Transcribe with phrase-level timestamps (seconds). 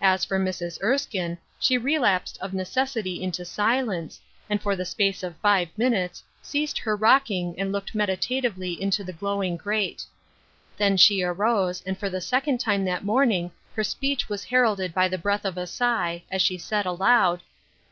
[0.00, 0.82] As for Mrs.
[0.82, 6.24] Erskine, she relapsed of necessity into silence, and for the space of five minutes Bitter
[6.24, 10.04] Herbs, 71 ceased her rocking and looked meditatively into the glowing grate.
[10.76, 14.92] Then she arose, and for the second time that morning her speech was her alded
[14.92, 17.40] by the breath of a sigh, as she said aloud